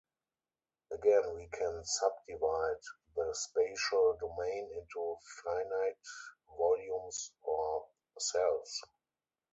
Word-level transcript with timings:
Again 0.91 1.35
we 1.35 1.45
can 1.49 1.85
sub-divide 1.85 2.81
the 3.15 3.35
spatial 3.35 4.17
domain 4.19 4.71
into 4.75 5.15
finite 5.43 5.97
volumes 6.57 7.31
or 7.43 7.87
cells. 8.17 8.81